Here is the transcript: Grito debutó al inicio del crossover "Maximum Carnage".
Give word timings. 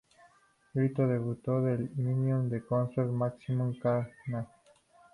Grito 0.73 1.05
debutó 1.07 1.57
al 1.57 1.91
inicio 1.95 2.41
del 2.41 2.65
crossover 2.65 3.05
"Maximum 3.11 3.77
Carnage". 3.77 4.49